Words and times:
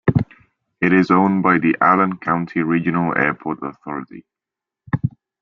It 0.81 0.93
is 0.93 1.11
owned 1.11 1.43
by 1.43 1.59
the 1.59 1.75
Allen 1.79 2.17
County 2.17 2.63
Regional 2.63 3.15
Airport 3.15 3.59
Authority. 3.61 4.25